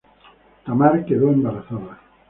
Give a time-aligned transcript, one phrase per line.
[0.65, 1.99] Tamar quedó embarazada.